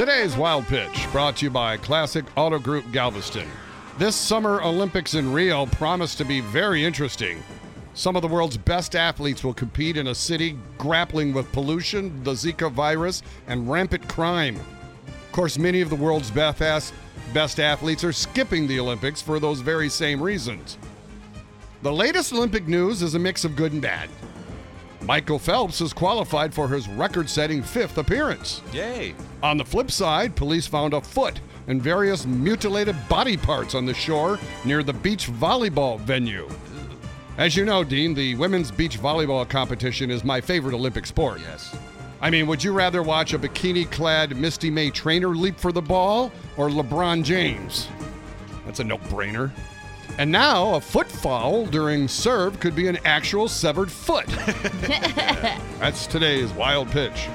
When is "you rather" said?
42.62-43.02